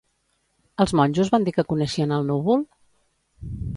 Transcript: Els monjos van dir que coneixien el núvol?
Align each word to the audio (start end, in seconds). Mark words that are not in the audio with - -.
Els 0.85 0.93
monjos 0.99 1.29
van 1.35 1.45
dir 1.49 1.55
que 1.57 1.67
coneixien 1.73 2.17
el 2.21 2.29
núvol? 2.31 2.65